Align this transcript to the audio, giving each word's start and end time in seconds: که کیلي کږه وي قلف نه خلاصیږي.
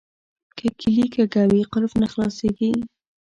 که 0.57 0.65
کیلي 0.79 1.07
کږه 1.15 1.43
وي 1.51 1.61
قلف 1.73 1.93
نه 2.01 2.07
خلاصیږي. 2.13 2.71